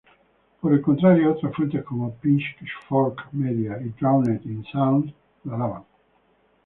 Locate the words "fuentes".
1.55-1.83